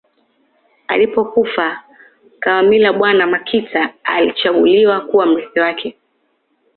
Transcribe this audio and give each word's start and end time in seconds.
Alipokufa 0.87 1.83
Kawamila 2.39 2.93
bwana 2.93 3.27
Makita 3.27 3.93
alichaguliwa 4.03 5.01
kuwa 5.01 5.25
mrithi 5.25 5.59
wake 5.59 5.97